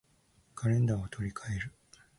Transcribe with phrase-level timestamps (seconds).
[0.55, 1.73] カレンダーを取り換える